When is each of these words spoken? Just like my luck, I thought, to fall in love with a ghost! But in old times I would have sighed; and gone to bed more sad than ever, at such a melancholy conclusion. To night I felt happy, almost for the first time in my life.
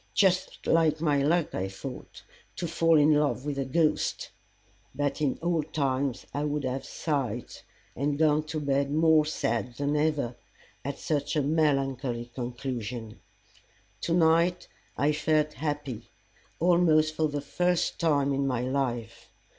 Just 0.15 0.65
like 0.65 0.99
my 0.99 1.21
luck, 1.21 1.53
I 1.53 1.67
thought, 1.67 2.23
to 2.55 2.65
fall 2.67 2.97
in 2.97 3.13
love 3.13 3.45
with 3.45 3.59
a 3.59 3.65
ghost! 3.65 4.31
But 4.95 5.21
in 5.21 5.37
old 5.43 5.75
times 5.75 6.25
I 6.33 6.43
would 6.43 6.63
have 6.63 6.83
sighed; 6.85 7.53
and 7.95 8.17
gone 8.17 8.41
to 8.45 8.59
bed 8.59 8.89
more 8.91 9.25
sad 9.27 9.75
than 9.75 9.95
ever, 9.95 10.35
at 10.83 10.97
such 10.97 11.35
a 11.35 11.43
melancholy 11.43 12.31
conclusion. 12.33 13.19
To 14.01 14.15
night 14.15 14.67
I 14.97 15.11
felt 15.11 15.53
happy, 15.53 16.09
almost 16.59 17.13
for 17.13 17.27
the 17.27 17.39
first 17.39 17.99
time 17.99 18.33
in 18.33 18.47
my 18.47 18.61
life. 18.61 19.29